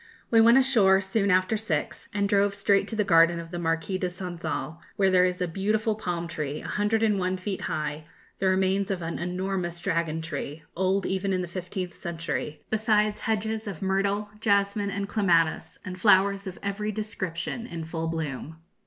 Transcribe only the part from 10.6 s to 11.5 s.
old even in the